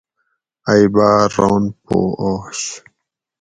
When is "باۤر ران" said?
0.93-1.63